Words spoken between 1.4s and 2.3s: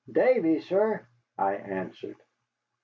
answered.